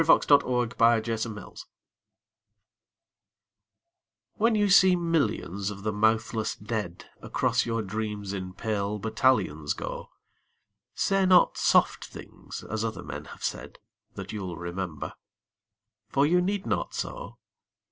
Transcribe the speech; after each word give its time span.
XCI 0.01 0.39
The 0.39 0.47
Army 0.47 0.97
of 0.97 1.03
Death 1.43 1.65
WHEN 4.33 4.55
you 4.55 4.67
see 4.67 4.95
millions 4.95 5.69
of 5.69 5.83
the 5.83 5.91
mouthless 5.93 6.55
dead 6.55 7.05
Across 7.21 7.67
your 7.67 7.83
dreams 7.83 8.33
in 8.33 8.53
pale 8.55 8.97
battalions 8.97 9.73
go, 9.75 10.09
Say 10.95 11.27
not 11.27 11.55
soft 11.55 12.03
things 12.07 12.63
as 12.63 12.83
other 12.83 13.03
men 13.03 13.25
have 13.25 13.43
said, 13.43 13.77
That 14.15 14.31
you'll 14.33 14.57
remember. 14.57 15.13
For 16.09 16.25
you 16.25 16.41
need 16.41 16.65
not 16.65 16.95
so. 16.95 17.37